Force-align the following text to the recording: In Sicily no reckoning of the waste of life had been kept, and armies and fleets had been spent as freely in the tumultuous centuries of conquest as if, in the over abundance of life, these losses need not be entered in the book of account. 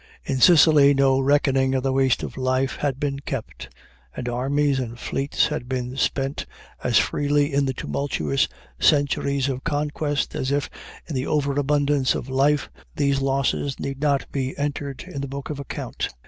In 0.25 0.39
Sicily 0.41 0.95
no 0.95 1.19
reckoning 1.19 1.75
of 1.75 1.83
the 1.83 1.93
waste 1.93 2.23
of 2.23 2.35
life 2.35 2.77
had 2.77 2.99
been 2.99 3.19
kept, 3.19 3.69
and 4.15 4.27
armies 4.27 4.79
and 4.79 4.97
fleets 4.97 5.49
had 5.49 5.69
been 5.69 5.95
spent 5.95 6.47
as 6.83 6.97
freely 6.97 7.53
in 7.53 7.67
the 7.67 7.73
tumultuous 7.75 8.47
centuries 8.79 9.47
of 9.47 9.63
conquest 9.63 10.33
as 10.33 10.51
if, 10.51 10.71
in 11.05 11.13
the 11.13 11.27
over 11.27 11.51
abundance 11.53 12.15
of 12.15 12.29
life, 12.29 12.67
these 12.95 13.21
losses 13.21 13.79
need 13.79 14.01
not 14.01 14.25
be 14.31 14.57
entered 14.57 15.03
in 15.03 15.21
the 15.21 15.27
book 15.27 15.51
of 15.51 15.59
account. 15.59 16.09